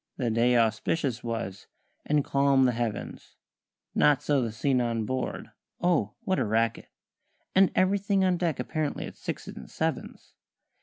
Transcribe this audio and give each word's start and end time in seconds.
The 0.17 0.31
day 0.31 0.57
auspicious 0.57 1.23
was, 1.23 1.67
and 2.07 2.25
calm 2.25 2.65
the 2.65 2.71
heavens; 2.71 3.35
Not 3.93 4.23
so 4.23 4.41
the 4.41 4.51
scene 4.51 4.81
on 4.81 5.05
board 5.05 5.51
oh, 5.79 6.15
what 6.21 6.39
a 6.39 6.43
racket! 6.43 6.89
And 7.53 7.71
everything 7.75 8.25
on 8.25 8.37
deck 8.37 8.59
apparently 8.59 9.05
at 9.05 9.15
sixes 9.15 9.55
and 9.55 9.69
sevens. 9.69 10.33